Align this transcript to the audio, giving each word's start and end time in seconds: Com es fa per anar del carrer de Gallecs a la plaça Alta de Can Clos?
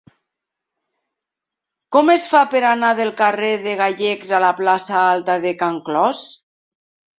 Com 1.97 2.09
es 2.13 2.25
fa 2.31 2.41
per 2.55 2.63
anar 2.71 2.91
del 3.01 3.13
carrer 3.21 3.53
de 3.67 3.77
Gallecs 3.83 4.35
a 4.37 4.43
la 4.47 4.51
plaça 4.63 4.99
Alta 5.05 5.39
de 5.47 5.55
Can 5.63 5.81
Clos? 5.91 6.27